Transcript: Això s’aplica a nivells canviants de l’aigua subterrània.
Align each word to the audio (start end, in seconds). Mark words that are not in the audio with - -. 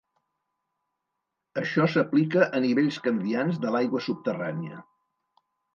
Això 1.63 1.87
s’aplica 1.97 2.49
a 2.61 2.65
nivells 2.67 2.99
canviants 3.09 3.63
de 3.67 3.77
l’aigua 3.79 4.07
subterrània. 4.11 4.85